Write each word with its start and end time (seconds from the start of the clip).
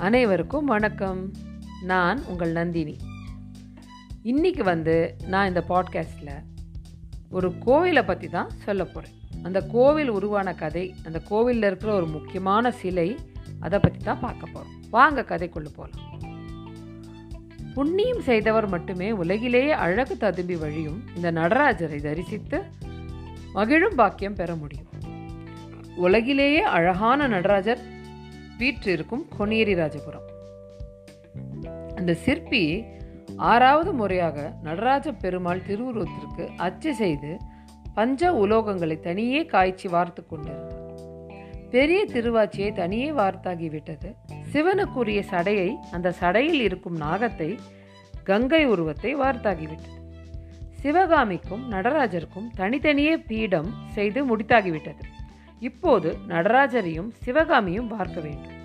அனைவருக்கும் 0.00 0.64
வணக்கம். 0.64 1.32
நான் 1.82 2.24
உங்கள் 2.24 2.52
நந்தினி. 2.52 2.96
இன்னைக்கு 4.22 4.64
வந்து 4.64 5.16
நான் 5.26 5.48
இந்த 5.48 5.64
பாட்காஸ்டில் 5.68 6.42
ஒரு 7.30 7.52
கோவிலை 7.66 8.06
பற்றி 8.06 8.28
தான் 8.28 8.48
சொல்ல 8.64 8.84
போகிறேன் 8.84 9.14
அந்த 9.42 9.60
கோவில் 9.60 10.08
உருவான 10.08 10.54
கதை 10.54 10.94
அந்த 11.04 11.18
கோவிலில் 11.18 11.62
இருக்கிற 11.62 11.94
ஒரு 11.94 12.06
முக்கியமான 12.06 12.70
சிலை 12.70 13.16
அதை 13.60 13.78
பற்றி 13.78 14.04
தான் 14.04 14.20
பார்க்க 14.20 14.46
போகிறோம் 14.46 14.82
வாங்க 14.90 15.20
கதைக்குள்ளே 15.20 15.68
போகலாம் 15.76 16.08
புண்ணியம் 17.74 18.20
செய்தவர் 18.20 18.68
மட்டுமே 18.68 19.12
உலகிலேயே 19.12 19.70
அழகு 19.70 20.16
ததும்பி 20.16 20.56
வழியும் 20.56 21.04
இந்த 21.16 21.32
நடராஜரை 21.32 22.00
தரிசித்து 22.00 22.62
மகிழும் 23.52 23.94
பாக்கியம் 23.94 24.34
பெற 24.34 24.54
முடியும். 24.54 24.86
உலகிலேயே 25.96 26.60
அழகான 26.60 27.26
நடராஜர் 27.26 27.98
வீற்றிருக்கும் 28.60 29.26
கொனியேரி 29.38 29.74
ராஜபுரம். 29.74 30.26
அந்த 31.94 32.12
சிற்பி 32.14 32.62
ஆறாவது 33.50 33.92
முறையாக 33.92 34.38
நடராஜ 34.62 35.12
பெருமாள் 35.12 35.66
திருவுருவத்திற்கு 35.68 36.44
அச்சு 36.56 36.94
செய்து 36.94 37.30
பஞ்ச 37.94 38.32
உலோகங்களை 38.34 39.00
தனியே 39.00 39.40
காய்ச்சி 39.44 39.88
வார்த்து 39.88 40.22
கொண்டிருந்தார். 40.26 40.76
பெரிய 41.70 42.00
திருவாச்சியை 42.12 42.72
தனியே 42.72 43.10
வார்த்தாகிவிட்டது 43.10 44.08
சிவனுக்குரிய 44.52 45.20
சடையை 45.30 45.70
அந்த 45.90 46.14
சடையில் 46.20 46.60
இருக்கும் 46.60 46.96
நாகத்தை 46.96 47.50
கங்கை 48.24 48.62
உருவத்தை 48.66 49.16
வார்த்தாகிவிட்டது 49.16 49.98
சிவகாமிக்கும் 50.82 51.64
நடராஜருக்கும் 51.70 52.50
தனித்தனியே 52.56 53.16
பீடம் 53.16 53.70
செய்து 53.94 54.20
முடித்தாகிவிட்டது 54.30 55.02
இப்போது 55.60 56.16
நடராஜரையும் 56.28 57.10
சிவகாமியும் 57.22 57.88
பார்க்க 57.88 58.20
வேண்டும். 58.20 58.58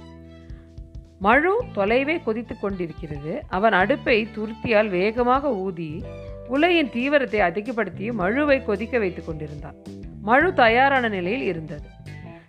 மழு 1.20 1.64
தொலைவே 1.75 2.23
கொதித்து 2.23 2.59
கொண்டிருக்கிறது. 2.59 3.44
அவன் 3.47 3.73
அடுப்பை 3.73 4.28
துருத்தியால் 4.36 4.89
வேகமாக 4.89 5.53
ஊதி 5.55 6.03
உலையின் 6.47 6.89
தீவிரத்தை 6.89 7.39
அதிகப்படுத்தி 7.39 8.11
மழுவை 8.11 8.66
கொதிக்க 8.66 8.97
வைத்துக் 9.00 9.25
கொண்டிருந்தான். 9.25 9.75
மழு 10.22 10.53
தயாரான 10.53 11.09
நிலையில் 11.09 11.42
இருந்தது. 11.42 11.88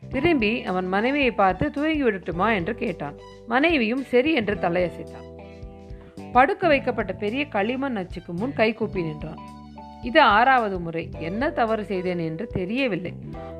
திரும்பி 0.08 0.62
அவன் 0.62 0.86
மனைவியை 0.86 1.30
பார்த்து 1.30 1.70
தூங்கி 1.70 2.02
விடட்டுமா 2.04 2.54
என்று 2.54 2.74
கேட்டான். 2.74 3.16
மனைவியும் 3.46 4.04
சரி 4.04 4.32
என்று 4.32 4.54
தலையசைத்தான். 4.54 5.28
படுக்க 6.32 6.68
வைக்கப்பட்ட 6.68 7.12
பெரிய 7.12 7.46
களிமண் 7.46 7.96
அச்சுக்கு 7.96 8.32
முன் 8.32 8.52
கைகூப்பி 8.52 9.02
நின்றான். 9.02 9.38
இது 10.02 10.20
ஆறாவது 10.20 10.78
முறை. 10.78 11.08
என்ன 11.18 11.50
தவறு 11.50 11.84
செய்தேன் 11.84 12.18
என்று 12.18 12.46
தெரியவில்லை. 12.46 13.12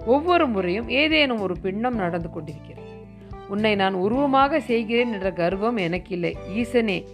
ஒவ்வொரு 0.05 0.49
முறையும் 0.49 0.89
ஏதேனும் 0.89 1.41
ஒரு 1.41 1.57
பின்னம் 1.63 1.95
நடந்து 1.95 2.31
கொண்டிருக்கிறது. 2.31 2.85
உன்னை 3.49 3.75
நான் 3.75 3.95
உருவமாக 3.95 4.61
செய்கிறேன் 4.61 5.13
என்ற 5.13 5.31
கர்வம் 5.31 5.77
எனக்கில்லை. 5.77 6.37
ஈசனே 6.55 7.05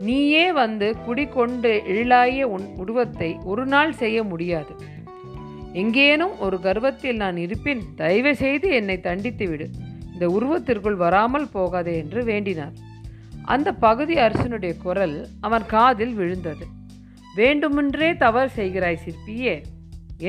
நீயே 0.00 0.52
வந்து 0.52 0.96
குடிகொண்டு 1.06 1.82
எழிலாய 1.88 2.42
உன் 2.42 2.66
உருவத்தை 2.76 3.38
ஒரு 3.44 3.66
நாள் 3.66 3.92
செய்ய 3.92 4.22
முடியாது. 4.22 4.74
எங்கேனும் 5.72 6.38
ஒரு 6.38 6.60
கர்வத்தில் 6.60 7.16
நான் 7.16 7.36
இருப்பின் 7.36 7.82
தயவு 7.94 8.36
செய்து 8.36 8.70
என்னை 8.70 9.00
தண்டித்து 9.00 9.48
விடு. 9.48 9.68
இந்த 10.12 10.26
உருவத்திற்குள் 10.26 10.96
வராமல் 10.96 11.48
போகாதே 11.52 11.96
என்று 11.96 12.24
வேண்டினார். 12.24 12.72
அந்த 13.42 13.72
பகுதி 13.72 14.16
அரசனுடைய 14.16 14.74
குரல் 14.76 15.28
அவன் 15.40 15.66
காதில் 15.66 16.14
விழுந்தது. 16.14 16.66
வேண்டுமென்றே 17.38 18.08
தவறு 18.24 18.50
செய்கிறாய் 18.58 19.02
சிற்பியே. 19.04 19.54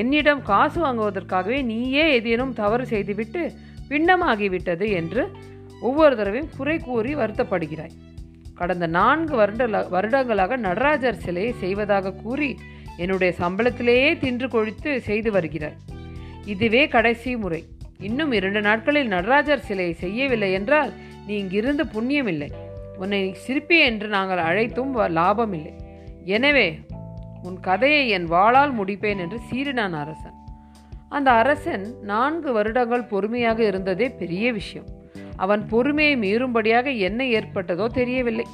என்னிடம் 0.00 0.42
காசு 0.48 0.78
வாங்குவதற்காகவே 0.84 1.58
நீயே 1.70 2.04
ஏதேனும் 2.16 2.56
தவறு 2.60 2.84
செய்துவிட்டு 2.92 3.42
பின்னமாகிவிட்டது 3.90 4.86
என்று 5.00 5.22
ஒவ்வொரு 5.88 6.14
தடவையும் 6.16 6.50
குறை 6.56 6.76
கூறி 6.78 7.12
வருத்தப்படுகிறாய். 7.14 7.94
கடந்த 8.58 8.86
நான்கு 8.96 9.34
வருட 9.40 9.64
வருடங்களாக 9.94 10.56
நடராஜர் 10.66 11.22
சிலையை 11.24 11.52
செய்வதாக 11.62 12.14
கூறி 12.22 12.50
என்னுடைய 13.02 13.32
சம்பளத்திலேயே 13.40 14.10
தின்று 14.22 14.46
கொழித்து 14.54 14.92
செய்து 15.08 15.30
வருகிறார் 15.36 15.76
இதுவே 16.52 16.82
கடைசி 16.94 17.32
முறை. 17.36 17.60
இன்னும் 18.08 18.32
இரண்டு 18.38 18.60
நாட்களில் 18.66 19.12
நடராஜர் 19.14 19.66
சிலையை 19.68 19.94
செய்யவில்லை 20.02 20.50
என்றால் 20.58 20.90
நீ 21.26 21.34
இங்கிருந்து 21.42 21.84
புண்ணியம் 21.94 22.30
இல்லை 22.32 22.50
உன்னை 23.02 23.22
சிற்பி 23.44 23.78
என்று 23.88 24.08
நாங்கள் 24.16 24.46
அழைத்தும் 24.48 24.92
லாபமில்லை. 25.18 25.74
எனவே 26.36 26.68
உன் 27.42 27.60
கதையை 27.60 28.08
என் 28.08 28.30
வாளால் 28.30 28.74
முடிப்பேன் 28.78 29.18
என்று 29.18 29.40
சீறினான் 29.50 29.92
அரசன். 29.92 30.36
அந்த 31.08 31.30
அரசன் 31.30 31.94
நான்கு 32.02 32.52
வருடங்கள் 32.52 33.04
பொறுமையாக 33.04 33.64
இருந்ததே 33.64 34.10
பெரிய 34.10 34.52
விஷயம். 34.52 34.86
அவன் 35.36 35.66
பொறுமையை 35.66 36.16
மீறும்படியாக 36.16 36.98
என்ன 36.98 37.24
ஏற்பட்டதோ 37.24 37.86
தெரியவில்லை. 37.86 38.46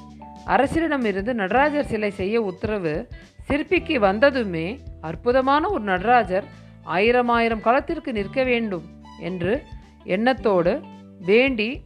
அரசரிடமிருந்து 0.46 1.32
நடராஜர் 1.32 1.86
சிலை 1.86 2.10
செய்ய 2.10 2.42
உத்தரவு 2.42 3.08
சிற்பிக்கு 3.44 3.98
வந்ததுமே 3.98 4.80
அற்புதமான 5.00 5.68
ஒரு 5.68 5.82
நடராஜர் 5.82 6.44
ஆயிரம் 6.82 7.28
ஆயிரம் 7.28 7.60
காலத்திற்கு 7.60 8.12
நிற்க 8.12 8.42
வேண்டும் 8.42 8.84
என்று 9.20 9.62
எண்ணத்தோடு 10.04 10.80
வேண்டி 11.20 11.84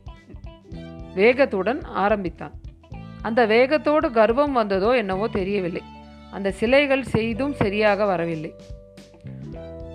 வேகத்துடன் 1.14 1.82
ஆரம்பித்தான். 1.82 2.52
அந்த 3.22 3.46
வேகத்தோடு 3.46 4.10
கர்வம் 4.10 4.52
வந்ததோ 4.52 4.96
என்னவோ 4.96 5.28
தெரியவில்லை. 5.28 5.82
அந்த 6.30 6.50
சிலைகள் 6.50 7.02
செய்தும் 7.02 7.52
சரியாக 7.52 8.04
வரவில்லை. 8.04 8.54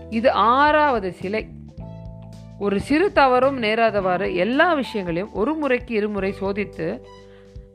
இது 0.10 0.32
ஆறாவது 0.32 1.14
சிலை. 1.14 1.48
ஒரு 2.60 2.80
சிறு 2.80 3.12
தவறும் 3.12 3.64
நேராதவாறு 3.64 4.36
எல்லா 4.36 4.74
விஷயங்களையும் 4.74 5.34
ஒரு 5.34 5.54
முறைக்கு 5.54 5.96
இருமுறை 5.96 6.34
சோதித்து 6.42 7.02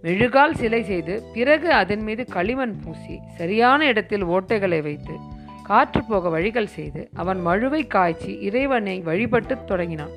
மெழுகால் 0.02 0.54
சிலை 0.54 0.82
செய்து 0.82 1.22
பிறகு 1.34 1.72
அதன் 1.72 2.02
மீது 2.02 2.24
களிமண் 2.24 2.80
பூசி 2.84 3.18
சரியான 3.36 3.86
இடத்தில் 3.86 4.24
ஓட்டைகளை 4.24 4.82
வைத்து 4.82 5.14
காற்று 5.62 6.04
போக 6.04 6.28
வழிகள் 6.28 6.66
செய்து 6.66 7.08
அவன் 7.14 7.47
மழுவை 7.47 7.86
காய்ச்சி 7.86 8.38
இறைவனை 8.41 9.00
வழிபட்டு 9.00 9.64
தொடங்கினான். 9.64 10.10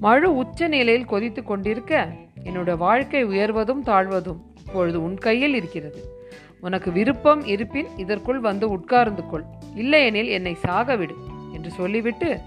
மழு 0.00 0.36
உச்ச 0.36 0.68
நிலையில் 0.68 1.04
கொதித்து 1.04 1.42
கொண்டிருக்க 1.42 2.08
என்னோட 2.44 2.76
வாழ்க்கை 2.76 3.24
உயர்வதும் 3.24 3.84
தாழ்வதும் 3.84 4.40
இப்பொழுது 4.58 5.02
உன் 5.02 5.18
கையில் 5.18 5.54
இருக்கிறது. 5.54 6.19
உனக்கு 6.60 6.92
விருப்பம் 6.92 7.42
இருப்பின் 7.46 7.90
இதற்குள் 7.96 8.40
வந்து 8.40 8.68
உட்கார்ந்து 8.70 9.22
கொள். 9.26 9.44
இல்லையெனில் 9.74 10.28
என்னை 10.28 10.54
சாக 10.54 10.96
விடு 10.96 11.16
என்று 11.52 11.70
சொல்லிவிட்டு 11.70 12.40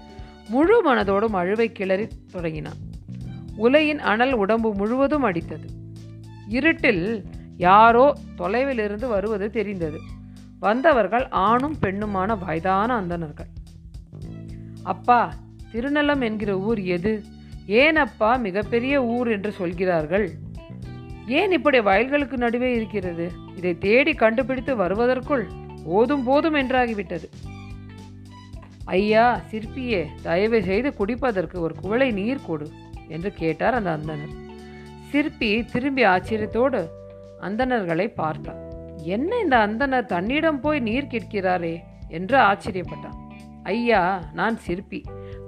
முழு 0.48 0.76
மனதோடும் 0.86 1.36
அழுவை 1.40 1.72
கிளறி 1.72 2.06
தொடங்கினான். 2.32 2.80
உலையின் 3.56 3.98
அனல் 3.98 4.34
உடம்பு 4.34 4.74
முழுவதும் 4.74 5.24
அடித்தது. 5.24 5.68
இருட்டில் 6.48 7.24
யாரோ 7.56 8.06
தொலைவிலிருந்து 8.38 9.06
வருவது 9.06 9.50
தெரிந்தது. 9.50 9.98
வந்தவர்கள் 10.60 11.26
ஆணும் 11.28 11.76
பெண்ணுமான 11.82 12.38
வயதான 12.38 13.00
அந்தனர்கள் 13.00 13.50
அப்பா 14.82 15.20
திருநலம் 15.72 16.22
என்கிற 16.22 16.58
ஊர் 16.58 16.80
எது? 16.96 17.12
ஏன் 17.66 17.96
அப்பா 17.96 18.30
மிகப்பெரிய 18.36 18.94
ஊர் 19.04 19.28
என்று 19.28 19.52
சொல்கிறார்கள்? 19.52 20.26
ஏன் 21.26 21.52
இப்படி 21.52 21.80
வயல்களுக்கு 21.80 22.36
நடுவே 22.36 22.70
இருக்கிறது? 22.74 23.26
இதை 23.64 23.74
தேடி 23.84 24.12
கண்டுபிடித்து 24.22 24.72
வருவதற்குள் 24.80 25.42
போதும் 25.84 26.24
போதும் 26.26 26.56
என்றாகிவிட்டது. 26.60 27.26
ஐயா 28.94 29.26
சிற்பியே 29.50 30.00
தயவு 30.26 30.58
செய்து 30.66 30.88
குடிப்பதற்கு 30.98 31.56
ஒரு 31.66 31.74
குவளை 31.82 32.08
நீர் 32.18 32.42
கொடு 32.46 32.66
என்று 33.08 33.30
கேட்டார் 33.38 33.76
அந்த 33.78 33.90
அந்தனர் 33.98 34.34
சிற்பி 35.10 35.50
திரும்பி 35.72 36.04
ஆச்சரியத்தோடு 36.12 36.82
அந்தணர்களை 37.48 38.06
பார்த்தார். 38.20 38.60
என்ன 39.16 39.30
இந்த 39.44 39.56
அந்தனர் 39.66 40.10
தன்னிடம் 40.12 40.60
போய் 40.60 40.80
நீர் 40.88 41.10
கேட்கிறாரே 41.14 41.74
என்று 42.18 42.38
ஆச்சரியப்பட்டான் 42.50 43.18
ஐயா 43.72 44.02
நான் 44.40 44.58
சிற்பி 44.66 45.02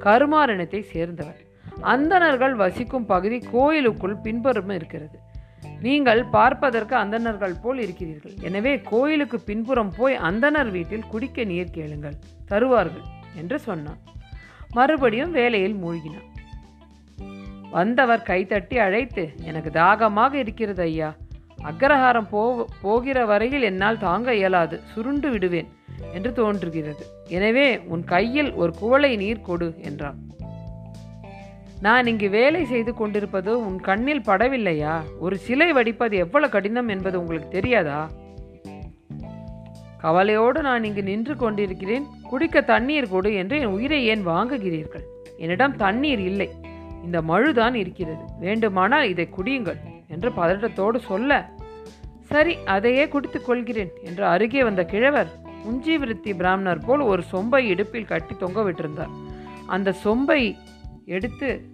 கருமாரணத்தை 0.04 0.82
சேர்ந்தவர். 0.94 1.40
அந்தணர்கள் 1.94 2.56
வசிக்கும் 2.64 3.08
பகுதி 3.12 3.38
கோயிலுக்குள் 3.54 4.20
பின்புறம் 4.26 4.74
இருக்கிறது. 4.78 5.16
நீங்கள் 5.86 6.20
பார்ப்பதற்கு 6.36 6.94
அந்தணர்கள் 7.02 7.60
போல் 7.62 7.80
இருக்கிறீர்கள். 7.84 8.34
எனவே 8.48 8.72
கோயிலுக்கு 8.90 9.38
பின்புறம் 9.48 9.92
போய் 9.98 10.16
அந்தணர் 10.28 10.70
வீட்டில் 10.76 11.08
குடிக்க 11.12 11.44
நீர் 11.52 11.74
கேளுங்கள் 11.76 12.20
தருவார்கள் 12.50 13.06
என்று 13.40 13.58
சொன்னான். 13.66 14.00
மறுபடியும் 14.76 15.34
வேலையில் 15.38 15.76
மூழ்கினான். 15.82 16.26
வந்தவர் 17.76 18.26
கைத்தட்டி 18.28 18.76
அழைத்து 18.86 19.24
எனக்கு 19.48 19.70
தாகமாக 19.70 20.32
இருக்கிறது 20.42 20.82
ஐயா. 20.82 21.08
அக்ரஹாரம் 21.70 22.28
போ 22.30 22.42
போகிற 22.82 23.18
வரையில் 23.30 23.66
என்னால் 23.70 24.02
தாங்க 24.06 24.28
இயலாது. 24.34 24.76
சுருண்டு 24.92 25.30
விடுவேன் 25.30 25.70
என்று 26.16 26.30
தோன்றுகிறது. 26.32 27.04
எனவே 27.36 27.66
உன் 27.94 28.04
கையில் 28.14 28.50
ஒரு 28.62 28.72
குவளை 28.80 29.12
நீர் 29.22 29.46
கொடு 29.48 29.68
என்றான். 29.88 30.18
நான் 31.80 32.06
இங்கு 32.06 32.28
வேலை 32.28 32.64
செய்து 32.64 32.94
கொண்டிருப்பது 32.94 33.66
உன் 33.66 33.80
கண்ணில் 33.80 34.20
படவில்லையா? 34.20 35.02
ஒரு 35.18 35.36
சிலை 35.38 35.72
வடிப்பது 35.72 36.16
எவ்வளவு 36.16 36.52
கடினம் 36.52 36.88
என்பது 36.88 37.20
உங்களுக்கு 37.20 37.48
தெரியாதா? 37.48 38.10
கவலையோடு 39.98 40.62
நான் 40.62 40.84
இங்கு 40.84 41.02
நின்று 41.02 41.36
கொண்டிருக்கிறேன். 41.36 42.06
குடிக்க 42.22 42.60
தண்ணீர் 42.60 43.08
கொடு 43.08 43.34
என்று 43.34 43.58
என் 43.58 43.66
உயிரை 43.66 44.06
ஏன் 44.06 44.26
வாங்குகிறீர்கள்? 44.26 45.04
என்னிடம் 45.36 45.76
தண்ணீர் 45.76 46.18
இல்லை. 46.18 46.50
இந்த 47.04 47.20
மழுதான் 47.20 47.74
இருக்கிறது. 47.74 48.24
வேண்டுமானால் 48.40 49.08
இதை 49.08 49.28
குடியுங்கள் 49.36 49.76
என்று 50.08 50.30
பதட்டத்தோடு 50.30 50.96
சொல்ல 50.96 51.50
சரி 52.20 52.56
அதையே 52.64 53.08
குடித்துக் 53.08 53.46
கொள்கிறேன் 53.46 53.90
என்று 54.04 54.24
அருகே 54.26 54.64
வந்த 54.64 54.84
கிழவர் 54.84 55.28
உஞ்சி 55.64 55.98
விருத்தி 55.98 56.34
பிராமணர் 56.34 56.84
போல் 56.84 57.00
ஒரு 57.00 57.22
சொம்பை 57.32 57.58
இடுப்பில் 57.58 58.04
கட்டி 58.04 58.34
தொங்க 58.38 58.60
விட்டிருந்தார். 58.60 59.14
அந்த 59.66 59.94
சொம்பை 60.04 60.56
எடுத்து 61.06 61.72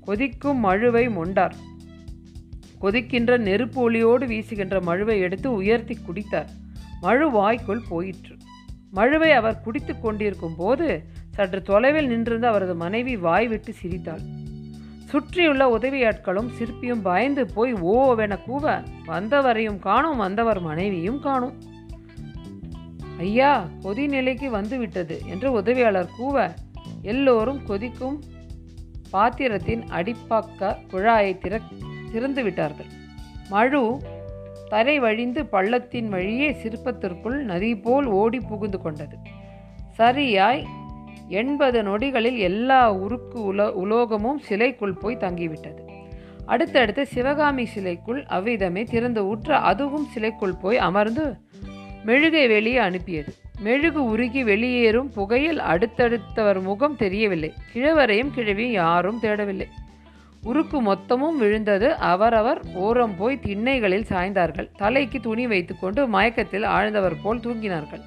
கொதிக்கும் 0.00 0.64
மழுவை 0.64 1.04
மொண்டார். 1.08 1.52
கொதிக்கின்ற 2.80 3.38
நெருப்பு 3.38 3.90
ஒளியோடு 3.90 4.26
வீசுகின்ற 4.26 4.80
மழுவை 4.80 5.18
எடுத்து 5.18 5.52
உயர்த்தி 5.52 5.98
குடித்தார். 5.98 6.48
மழு 7.00 7.30
வாய்க்குள் 7.30 7.82
போயிற்று. 7.88 8.36
மழுவை 8.90 9.30
அவர் 9.30 9.60
குடித்து 9.60 10.00
கொண்டிருக்கும் 10.00 10.56
போது 10.56 11.04
சற்று 11.30 11.62
தொலைவில் 11.62 12.06
நின்றிருந்த 12.06 12.48
அவரது 12.48 12.74
மனைவி 12.74 13.16
வாய் 13.16 13.48
விட்டு 13.48 13.72
சிரித்தாள். 13.72 14.20
சுற்றியுள்ள 15.08 15.78
உதவியாட்களும் 15.78 16.50
சிற்பியும் 16.58 17.02
பயந்து 17.02 17.46
போய் 17.46 17.72
ஓவென 17.72 18.38
கூவ 18.48 18.84
வந்தவரையும் 19.06 19.78
காணும் 19.78 20.16
வந்தவர் 20.16 20.60
மனைவியும் 20.60 21.20
காணும். 21.20 21.62
ஐயா 23.18 23.68
கொதி 23.82 24.08
நிலைக்கு 24.08 24.50
வந்து 24.50 24.78
விட்டது 24.78 25.20
என்று 25.26 25.52
உதவியாளர் 25.52 26.10
கூவ 26.18 26.50
எல்லோரும் 27.02 27.64
கொதிக்கும் 27.64 28.22
பாத்திரத்தின் 29.14 29.84
அடிப்பாக்க 29.98 30.76
குழாயை 30.92 31.32
திற 31.44 31.54
திறந்து 32.12 32.42
விட்டார்கள் 32.42 32.90
மழு 33.50 33.82
தரை 34.68 34.94
வழிந்து 34.98 35.40
பள்ளத்தின் 35.52 36.08
வழியே 36.08 36.48
சிற்பத்திற்குள் 36.62 37.38
நதி 37.50 37.70
போல் 37.76 38.06
ஓடி 38.20 38.38
புகுந்து 38.40 38.78
கொண்டது. 38.80 39.16
சரியாய் 39.96 40.62
எண்பது 41.40 41.78
நொடிகளில் 41.82 42.38
எல்லா 42.48 42.80
உருக்கு 43.04 43.38
உலோ 43.50 43.66
உலோகமும் 43.82 44.40
சிலைக்குள் 44.48 45.00
போய் 45.02 45.22
தங்கிவிட்டது. 45.24 45.82
அடுத்தடுத்து 46.46 47.02
சிவகாமி 47.06 47.64
சிலைக்குள் 47.74 48.20
அவ்விதமே 48.36 48.82
திறந்து 48.84 49.22
ஊற்ற 49.32 49.50
அதுவும் 49.70 50.06
சிலைக்குள் 50.14 50.60
போய் 50.62 50.78
அமர்ந்து 50.88 51.26
மெழுகை 52.06 52.44
வெளியே 52.54 52.80
அனுப்பியது. 52.88 53.32
மெழுகு 53.64 54.02
உருகி 54.04 54.42
வெளியேறும் 54.44 55.10
புகையில் 55.16 55.60
அடுத்தடுத்தவர் 55.60 56.60
முகம் 56.60 56.96
தெரியவில்லை. 56.96 57.50
கிழவரையும் 57.72 58.32
கிழவியும் 58.36 58.76
யாரும் 58.82 59.20
தேடவில்லை. 59.22 59.68
உருக்கு 60.42 60.78
மொத்தமும் 60.82 61.36
விழுந்தது 61.38 61.88
அவரவர். 62.12 62.60
ஓரம் 62.74 63.16
போய் 63.16 63.42
திண்ணைகளில் 63.46 64.08
சாய்ந்தார்கள். 64.08 64.68
தலைக்கு 64.76 65.20
துணி 65.20 65.46
வைத்துக்கொண்டு 65.46 66.08
மயக்கத்தில் 66.08 66.66
ஆழ்ந்தவர் 66.76 67.20
போல் 67.22 67.40
தூங்கினார்கள். 67.40 68.02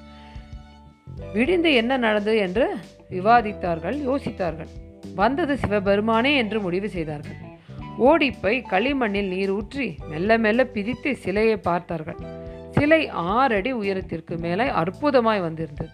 விடிந்து 1.34 1.70
என்ன 1.74 1.96
நடந்தது 1.96 2.38
என்று 2.38 2.66
விவாதித்தார்கள் 3.10 3.98
யோசித்தார்கள். 4.08 4.70
வந்தது 5.14 5.56
சிவபெருமானே 5.56 6.32
என்று 6.36 6.60
முடிவு 6.60 6.88
செய்தார்கள். 6.88 7.38
ஓடிப்போய் 7.98 8.58
களிமண்ணில் 8.70 9.30
நீர் 9.34 9.50
ஊற்றி 9.50 9.86
மெல்ல 10.08 10.38
மெல்ல 10.38 10.64
பிதித்து 10.74 11.12
சிலையை 11.24 11.56
பார்த்தார்கள். 11.68 12.20
சிலை 12.78 13.08
ஆறடி 13.08 13.72
உயரத்திற்கு 13.72 14.36
மேலே 14.36 14.64
அற்புதமாய் 14.64 15.40
வந்திருந்தது. 15.40 15.88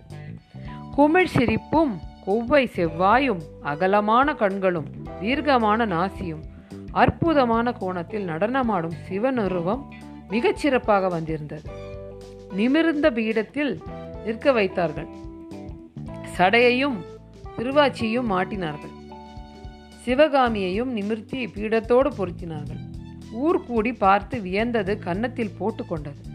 குமிழ் 0.95 1.27
சிரிப்பும் 1.27 2.01
கொவ்வை 2.27 2.69
செவ்வாயும் 2.77 3.43
அகலமான 3.63 4.35
கண்களும் 4.35 4.89
தீர்க்கமான 5.21 5.87
நாசியும் 5.87 6.43
அற்புதமான 6.93 7.73
கோணத்தில் 7.73 8.29
நடனமாடும் 8.29 8.97
சிவனுருவம் 9.09 9.83
மிகச் 10.29 10.57
சிறப்பாக 10.57 11.09
வந்திருந்தது. 11.09 11.71
நிமிர்ந்த 12.53 13.11
பீடத்தில் 13.11 13.81
நிற்க 14.25 14.53
வைத்தார்கள். 14.53 15.09
சடையையும் 16.39 16.99
திருவாச்சியும் 17.59 18.29
மாட்டினார்கள். 18.31 18.95
சிவகாமியையும் 20.05 20.93
நிமிர்த்தி 20.93 21.47
பீடத்தோடு 21.47 22.11
பொருத்தினார்கள். 22.19 22.83
ஊர் 23.33 23.67
கூடி 23.67 23.93
பார்த்து 23.93 24.39
வியந்தது 24.39 24.99
கன்னத்தில் 24.99 25.57
போட்டுக்கொண்டது 25.61 26.32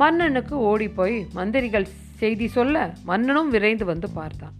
மன்னனுக்கு 0.00 0.54
ஓடிப்போய் 0.58 1.14
மந்திரிகள் 1.32 1.86
செய்தி 2.20 2.46
சொல்ல 2.46 2.92
மன்னனும் 3.04 3.50
விரைந்து 3.50 3.84
வந்து 3.84 4.08
பார்த்தான். 4.10 4.54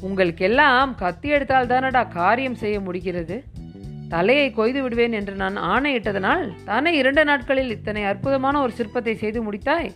உங்களுக்கெல்லாம் 0.00 0.94
கத்தி 0.94 1.28
எடுத்தால் 1.28 1.66
தானடா 1.66 2.08
காரியம் 2.08 2.54
செய்ய 2.54 2.80
முடிகிறது? 2.80 3.36
தலையை 4.08 4.52
கொய்து 4.52 4.82
விடுவேன் 4.82 5.12
என்று 5.12 5.34
நான் 5.34 5.56
ஆணையிட்டதனால் 5.72 6.44
தானே 6.64 6.96
இரண்டு 6.96 7.24
நாட்களில் 7.24 7.70
இத்தனை 7.70 8.04
அற்புதமான 8.04 8.60
ஒரு 8.60 8.72
சிற்பத்தை 8.78 9.14
செய்து 9.14 9.42
முடித்தாய்? 9.46 9.90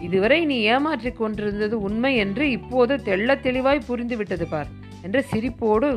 இதுவரை 0.00 0.44
நீ 0.44 0.58
ஏமாற்றிக் 0.74 1.18
கொண்டிருந்தது 1.18 1.80
உண்மை 1.80 2.16
என்று 2.16 2.50
இப்போது 2.50 2.96
தெள்ள 3.08 3.40
தெளிவாய் 3.40 3.86
புரிந்துவிட்டது 3.88 4.48
பார் 4.48 4.70
என்று 5.02 5.22
சிரிப்போடு 5.32 5.90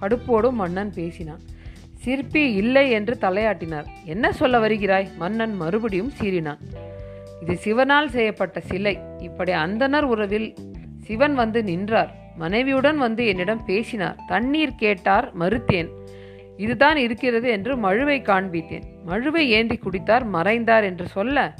கடுப்போடும் 0.00 0.60
மன்னன் 0.62 0.92
பேசினான். 0.92 1.44
சிற்பி 2.04 2.52
இல்லை 2.52 2.90
என்று 2.90 3.18
தலையாட்டினார். 3.20 3.86
என்ன 4.04 4.32
சொல்ல 4.32 4.58
வருகிறாய்? 4.58 5.08
மன்னன் 5.18 5.54
மறுபடியும் 5.54 6.12
சீறினான். 6.20 6.62
இது 7.44 7.54
சிவனால் 7.64 8.06
செய்யப்பட்ட 8.16 8.58
சிலை. 8.68 8.92
இப்படி 9.26 9.52
அந்தனர் 9.52 10.06
உறவில் 10.12 10.46
சிவன் 11.06 11.34
வந்து 11.40 11.60
நின்றார். 11.64 12.12
மனைவியுடன் 12.42 12.98
வந்து 12.98 13.22
என்னிடம் 13.26 13.64
பேசினார். 13.64 14.16
தண்ணீர் 14.26 14.78
கேட்டார் 14.82 15.26
மறுத்தேன். 15.40 15.90
இதுதான் 16.56 16.98
இருக்கிறது 17.04 17.48
என்று 17.56 17.72
மழுவை 17.76 18.18
காண்பித்தேன். 18.28 18.84
மழுவை 19.08 19.44
ஏந்தி 19.56 19.76
குடித்தார் 19.76 20.24
மறைந்தார் 20.34 20.84
என்று 20.90 21.06
சொல்ல 21.16 21.54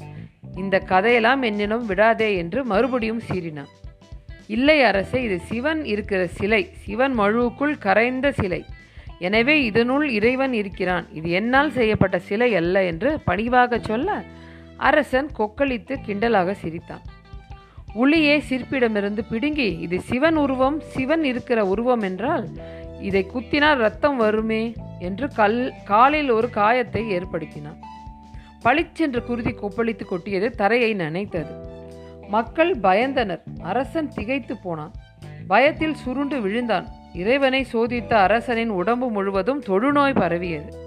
இந்த 0.61 0.75
கதையெல்லாம் 0.91 1.41
என்னிடம் 1.41 1.85
விடாதே 1.85 2.29
என்று 2.41 2.59
மறுபடியும் 2.71 3.21
சீறினான். 3.29 3.71
இல்லை 4.55 4.77
அரசே 4.89 5.19
இது 5.23 5.37
சிவன் 5.49 5.81
இருக்கிற 5.93 6.21
சிலை. 6.37 6.61
சிவன் 6.85 7.13
மழுவுக்குள் 7.19 7.75
கரைந்த 7.85 8.31
சிலை. 8.31 8.61
எனவே 9.27 9.55
இதனுள் 9.63 10.05
இறைவன் 10.09 10.53
இருக்கிறான். 10.53 11.05
இது 11.19 11.29
என்னால் 11.39 11.71
செய்யப்பட்ட 11.71 12.17
சிலை 12.29 12.49
அல்ல 12.61 12.83
என்று 12.83 13.11
பணிவாக 13.29 13.79
சொல்ல 13.89 14.23
அரசன் 14.77 15.29
கொக்களித்து 15.39 15.95
கிண்டலாக 16.05 16.51
சிரித்தான். 16.51 17.01
உளியே 17.95 18.41
சிற்பிடமிருந்து 18.49 19.19
பிடுங்கி 19.29 19.77
இது 19.79 20.01
சிவன் 20.01 20.35
உருவம் 20.35 20.79
சிவன் 20.79 21.23
இருக்கிற 21.23 21.65
உருவம் 21.65 22.01
என்றால் 22.01 22.47
இதை 23.01 23.25
குத்தினால் 23.33 23.77
ரத்தம் 23.77 24.17
வருமே 24.17 24.73
என்று 24.99 25.29
கல் 25.35 25.73
காலில் 25.85 26.29
ஒரு 26.29 26.49
காயத்தை 26.49 27.17
ஏற்படுத்தினான். 27.17 27.79
பளிச்சென்று 28.61 29.23
குருதி 29.23 29.51
கொப்பளித்து 29.51 30.05
கொட்டியது 30.05 30.49
தரையை 30.49 30.95
நனைத்தது. 30.95 31.63
மக்கள் 32.29 32.77
பயந்தனர். 32.77 33.41
அரசன் 33.61 34.09
திகைத்து 34.09 34.57
போனான். 34.57 34.91
பயத்தில் 35.47 35.93
சுருண்டு 35.93 36.41
விழுந்தான். 36.41 36.87
இறைவனை 37.13 37.67
சோதித்த 37.73 38.13
அரசனின் 38.13 38.69
உடம்பு 38.69 39.09
முழுவதும் 39.09 39.63
தொழுநோய் 39.63 40.15
பரவியது. 40.15 40.84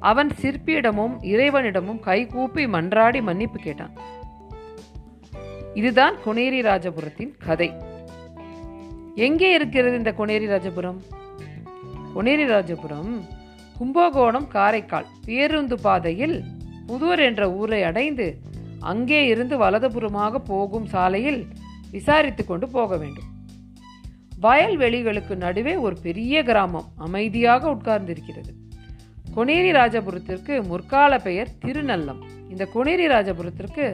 அவன் 0.00 0.30
சிற்பியிடமும் 0.42 1.14
இறைவனிடமும் 1.22 2.00
கைகூப்பி 2.00 2.66
மன்றாடி 2.66 3.22
மன்னிப்பு 3.22 3.58
கேட்டான். 3.58 3.94
இதுதான் 5.74 6.14
கொனேரி 6.24 6.60
ராஜபுரத்தின் 6.62 7.36
கதை. 7.38 7.72
எங்கே 9.14 9.52
இருக்கிறது 9.52 9.96
இந்த 9.96 10.14
கொனேரி 10.18 10.46
ராஜபுரம்? 10.46 11.00
கொனேரி 12.14 12.46
ராஜபுரம் 12.46 13.12
கும்பகோணம் 13.78 14.48
காரைக்கால் 14.48 15.06
பேருந்து 15.24 15.80
பாதையில் 15.80 16.44
புதூர் 16.86 17.18
என்ற 17.18 17.52
ஊரை 17.52 17.82
அடைந்து 17.82 18.40
அங்கே 18.80 19.26
இருந்து 19.26 19.58
வலதுபுறமாக 19.58 20.38
போகும் 20.38 20.86
சாலையில் 20.86 21.46
விசாரித்து 21.90 22.46
கொண்டு 22.46 22.68
போக 22.68 22.96
வேண்டும். 22.96 23.28
வயல்வெளிகளுக்கு 24.42 25.36
நடுவே 25.36 25.76
ஒரு 25.76 25.96
பெரிய 26.02 26.42
கிராமம் 26.42 26.88
அமைதியாக 26.96 27.70
உட்கார்ந்திருக்கிறது. 27.70 28.59
கொனேரி 29.34 29.70
ராஜபுரத்திற்கு 29.72 30.54
முற்கால 30.70 31.12
பெயர் 31.18 31.50
திருநல்லம். 31.64 32.20
இந்த 32.52 32.64
கொனேரி 32.74 33.06
ராஜபுரத்திற்கு 33.12 33.84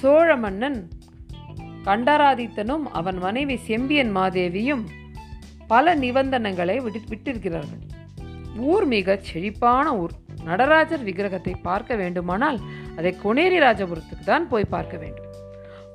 சோழ 0.00 0.36
மன்னன் 0.36 0.78
கண்டராதித்தனும் 1.84 2.84
அவன் 3.00 3.18
மனைவி 3.18 3.56
செம்பியன் 3.68 4.12
மாதேவியும் 4.16 4.84
பல 5.72 5.94
நிபந்தனைகளை 5.94 6.76
விட்டு 6.84 7.08
விட்டிருக்கிறார்கள். 7.12 7.82
ஊர் 8.70 8.86
மிக 8.94 9.16
செழிப்பான 9.28 9.86
ஊர். 9.96 10.14
நடராஜர் 10.44 11.04
விக்கிரகத்தை 11.08 11.54
பார்க்க 11.62 11.94
வேண்டுமானால் 11.94 12.58
அதை 12.96 13.12
கொனேரி 13.24 13.58
ராஜபுரத்துக்கு 13.66 14.24
தான் 14.24 14.48
போய் 14.48 14.72
பார்க்க 14.74 14.96
வேண்டும். 14.96 15.28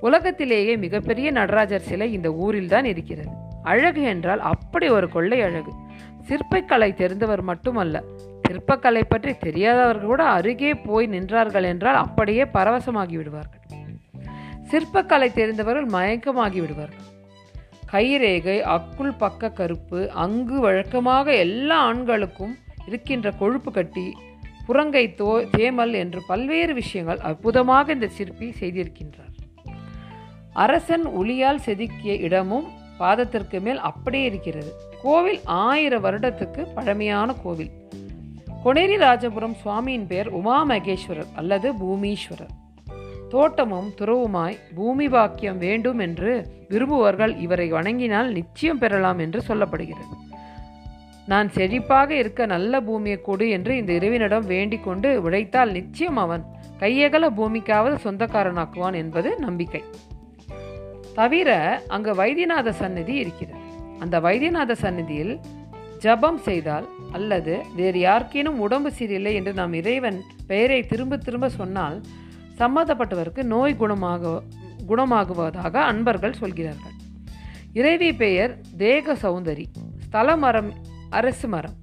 உலகத்திலேயே 0.01 0.74
மிகப்பெரிய 0.77 1.27
நடராஜர் 1.31 1.88
சிலை 1.89 2.07
இந்த 2.13 2.29
ஊரில் 2.46 2.72
தான் 2.75 2.86
இருக்கிறது. 2.86 3.31
அழகு 3.63 4.01
என்றால் 4.13 4.39
அப்படி 4.53 4.89
ஒரு 4.89 5.10
கொள்ளை 5.10 5.41
அழகு. 5.41 5.72
சிற்பக்கலை 6.27 6.89
தெரிந்தவர் 7.01 7.41
மட்டுமல்ல 7.41 7.98
சிற்பக்கலை 8.47 9.01
பற்றி 9.07 9.31
தெரியாதவர்கள் 9.37 10.11
கூட 10.11 10.23
அருகே 10.37 10.71
போய் 10.87 11.07
நின்றார்கள் 11.07 11.67
என்றால் 11.71 11.99
அப்படியே 12.03 12.43
பரவசமாகி 12.55 13.15
விடுவார்கள். 13.17 13.63
சிற்பக்கலை 14.71 15.29
தெரிந்தவர்கள் 15.33 15.87
மயக்கமாகி 15.95 16.59
விடுவார்கள். 16.61 17.03
கைரேகை 17.91 18.55
அக்குள் 18.75 19.13
பக்க 19.17 19.49
கருப்பு 19.49 19.99
அங்கு 20.23 20.57
வழக்கமாக 20.59 21.27
எல்லா 21.45 21.77
ஆண்களுக்கும் 21.89 22.55
இருக்கின்ற 22.87 23.27
கொழுப்பு 23.41 23.71
கட்டி 23.71 24.07
புறங்கை 24.67 25.03
தோ 25.19 25.29
தேமல் 25.57 25.93
என்று 26.01 26.19
பல்வேறு 26.27 26.73
விஷயங்கள் 26.73 27.19
அற்புதமாக 27.29 27.93
இந்த 27.93 28.07
சிற்பி 28.17 28.47
செய்திருக்கின்றார். 28.59 29.33
அரசன் 30.63 31.05
ஒளியால் 31.19 31.63
செதுக்கிய 31.65 32.13
இடமும் 32.27 32.67
பாதத்திற்கு 32.99 33.57
மேல் 33.61 33.81
அப்படியே 33.89 34.25
இருக்கிறது. 34.31 34.71
கோவில் 35.01 35.41
ஆயிரம் 35.45 36.03
வருடத்துக்கு 36.05 36.61
பழமையான 36.75 37.35
கோவில். 37.43 37.71
கொனேரி 38.67 38.97
ராஜபுரம் 38.97 39.55
சுவாமியின் 39.65 40.05
பெயர் 40.05 40.27
உமா 40.27 40.67
மகேஸ்வரர் 40.67 41.27
அல்லது 41.36 41.74
பூமீஸ்வரர். 41.74 42.53
தோட்டமும் 43.29 43.93
துறவுமாய் 43.97 44.57
பூமி 44.75 45.09
பாக்கியம் 45.09 45.57
வேண்டும் 45.57 46.00
என்று 46.00 46.47
விரும்புவர்கள் 46.69 47.38
இவரை 47.38 47.71
வணங்கினால் 47.71 48.31
நிச்சயம் 48.31 48.77
பெறலாம் 48.77 49.19
என்று 49.19 49.43
சொல்லப்படுகிறது. 49.47 50.15
நான் 51.25 51.50
செழிப்பாக 51.50 52.09
இருக்க 52.09 52.45
நல்ல 52.45 52.81
பூமியை 52.81 53.21
கொடு 53.21 53.50
என்று 53.50 53.77
இந்த 53.77 53.93
இறைவனிடம் 53.93 54.45
வேண்டிக் 54.45 54.83
கொண்டு 54.83 55.21
உழைத்தால் 55.21 55.71
நிச்சயம் 55.71 56.17
அவன் 56.17 56.45
கையகல 56.79 57.29
பூமிக்காவது 57.38 57.97
சொந்தக்காரனாக்குவான் 58.03 58.95
என்பது 58.95 59.39
நம்பிக்கை. 59.39 59.83
தவிர 61.13 61.81
அங்கு 61.88 62.13
வைத்தியநாத 62.13 62.69
சந்நிதி 62.69 63.13
இருக்கிறது. 63.13 63.59
அந்த 64.00 64.19
வைத்தியநாத 64.19 64.71
சந்நிதியில் 64.71 65.39
ஜபம் 65.97 66.37
செய்தால் 66.37 66.87
அல்லது 67.11 67.53
வேறு 67.75 67.99
யாருக்கேனும் 67.99 68.59
உடம்பு 68.65 68.91
சரியில்லை 68.91 69.33
என்று 69.33 69.53
நாம் 69.53 69.73
இறைவன் 69.73 70.19
பெயரை 70.47 70.79
திரும்ப 70.85 71.17
திரும்ப 71.17 71.49
சொன்னால் 71.49 71.97
சம்மந்தப்பட்டவருக்கு 72.59 73.43
நோய் 73.43 73.79
குணமாக 73.79 74.41
குணமாகுவதாக 74.87 75.73
அன்பர்கள் 75.91 76.39
சொல்கிறார்கள். 76.41 76.95
இறைவி 77.73 78.11
பெயர் 78.13 78.53
தேக 78.77 79.15
சௌந்தரி 79.23 79.65
ஸ்தல 80.05 80.37
மரம் 80.37 80.71
அரசு 81.09 81.47
மரம் 81.47 81.75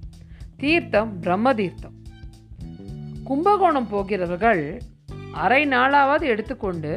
தீர்த்தம் 0.57 1.19
பிரம்ம 1.19 1.53
தீர்த்தம். 1.53 1.95
கும்பகோணம் 3.23 3.87
போகிறவர்கள் 3.87 4.63
அரை 5.43 5.61
நாளாவது 5.65 6.25
எடுத்துக்கொண்டு 6.33 6.91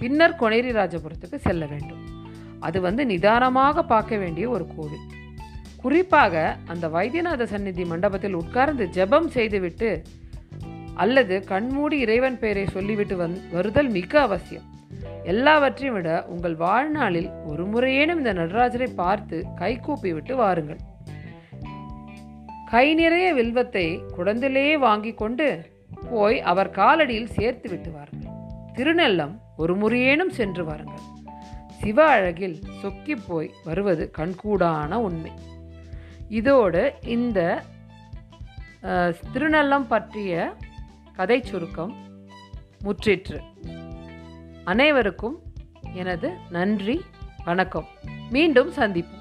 பின்னர் 0.00 0.38
கொனேரி 0.40 0.72
ராஜபுரத்துக்கு 0.78 1.38
செல்ல 1.48 1.64
வேண்டும். 1.66 2.02
அது 2.60 2.80
வந்து 2.80 3.02
நிதானமாக 3.06 3.82
பார்க்க 3.82 4.16
வேண்டிய 4.16 4.48
ஒரு 4.48 4.66
கோவில். 4.76 5.06
குறிப்பாக 5.86 6.56
அந்த 6.66 6.88
வைத்தியநாத 6.88 7.42
சந்நிதி 7.50 7.84
மண்டபத்தில் 7.84 8.34
உட்கார்ந்து 8.34 8.84
ஜெபம் 8.86 9.28
செய்துவிட்டு 9.28 10.02
அல்லது 10.94 11.44
கண்மூடி 11.44 11.98
இறைவன் 11.98 12.38
பெயரை 12.38 12.64
சொல்லிவிட்டு 12.66 13.16
வந் 13.16 13.36
வருதல் 13.52 13.88
மிக 13.88 14.20
அவசியம். 14.20 14.66
எல்லாவற்றையும் 15.24 15.94
விட 15.94 16.08
உங்கள் 16.26 16.56
வாழ்நாளில் 16.56 17.30
ஒரு 17.46 17.64
முறையேனும் 17.64 18.18
இந்த 18.18 18.34
நடராஜரை 18.34 18.88
பார்த்து 18.94 19.44
கைகூப்பி 19.54 20.12
விட்டு 20.12 20.36
வாருங்கள். 20.36 20.80
கை 22.70 22.86
நிறைய 22.94 23.34
வில்வத்தை 23.34 23.86
குடந்திலேயே 24.16 24.76
வாங்கி 24.78 25.14
கொண்டு 25.14 25.48
போய் 26.10 26.40
அவர் 26.40 26.70
காலடியில் 26.70 27.34
சேர்த்து 27.38 27.68
விட்டு 27.68 27.90
வாருங்கள். 27.90 28.36
திருநெல்லம் 28.78 29.34
ஒரு 29.56 29.76
முறையேனும் 29.76 30.30
சென்று 30.30 30.64
வாருங்கள். 30.64 31.04
சிவ 31.80 32.06
அழகில் 32.06 32.58
சொக்கி 32.82 33.16
போய் 33.28 33.50
வருவது 33.64 34.10
கண்கூடான 34.18 34.94
உண்மை. 35.08 35.34
இதோடு 36.28 36.94
இந்த 37.02 37.62
திருநள்ளம் 39.32 39.86
பற்றிய 39.86 40.54
கதை 41.12 41.42
சுருக்கம் 41.42 41.94
முற்றிற்று. 42.84 43.40
அனைவருக்கும் 44.64 45.42
எனது 45.94 46.30
நன்றி 46.50 47.04
வணக்கம். 47.44 47.86
மீண்டும் 48.30 48.72
சந்திப்போம். 48.72 49.15